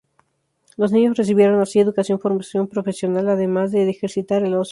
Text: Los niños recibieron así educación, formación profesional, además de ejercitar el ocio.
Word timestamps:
Los 0.77 0.91
niños 0.91 1.15
recibieron 1.15 1.61
así 1.61 1.79
educación, 1.79 2.19
formación 2.19 2.67
profesional, 2.67 3.29
además 3.29 3.71
de 3.71 3.87
ejercitar 3.87 4.41
el 4.41 4.55
ocio. 4.55 4.59